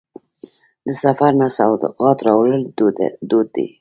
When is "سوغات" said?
1.57-2.19